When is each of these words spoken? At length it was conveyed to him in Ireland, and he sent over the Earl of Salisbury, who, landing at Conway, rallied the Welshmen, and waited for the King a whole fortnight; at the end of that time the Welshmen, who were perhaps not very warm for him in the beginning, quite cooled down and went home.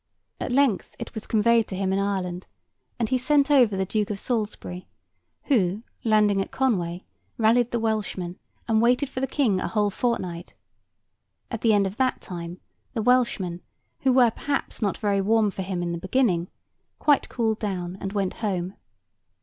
At 0.39 0.51
length 0.51 0.95
it 0.97 1.13
was 1.13 1.27
conveyed 1.27 1.67
to 1.67 1.75
him 1.75 1.93
in 1.93 1.99
Ireland, 1.99 2.47
and 2.97 3.09
he 3.09 3.19
sent 3.19 3.51
over 3.51 3.77
the 3.77 3.87
Earl 4.01 4.11
of 4.11 4.17
Salisbury, 4.19 4.87
who, 5.43 5.83
landing 6.03 6.41
at 6.41 6.49
Conway, 6.49 7.05
rallied 7.37 7.69
the 7.69 7.79
Welshmen, 7.79 8.39
and 8.67 8.81
waited 8.81 9.09
for 9.09 9.19
the 9.19 9.27
King 9.27 9.59
a 9.61 9.67
whole 9.67 9.91
fortnight; 9.91 10.55
at 11.51 11.61
the 11.61 11.73
end 11.73 11.85
of 11.85 11.97
that 11.97 12.19
time 12.19 12.59
the 12.95 13.03
Welshmen, 13.03 13.61
who 13.99 14.11
were 14.11 14.31
perhaps 14.31 14.81
not 14.81 14.97
very 14.97 15.21
warm 15.21 15.51
for 15.51 15.61
him 15.61 15.83
in 15.83 15.91
the 15.91 15.99
beginning, 15.99 16.49
quite 16.97 17.29
cooled 17.29 17.59
down 17.59 17.95
and 18.01 18.11
went 18.11 18.33
home. 18.41 18.73